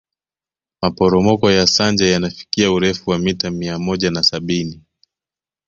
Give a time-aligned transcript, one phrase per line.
[0.81, 4.81] maporomoko ya sanje yanafikia urefu wa mita mia moja na sabini